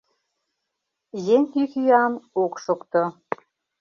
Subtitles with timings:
[1.35, 2.13] Еҥ йӱк-йӱан
[2.43, 3.03] ок шокто.